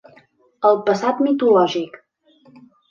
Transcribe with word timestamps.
El 0.71 0.81
passat 0.89 1.21
mitològic. 1.29 2.03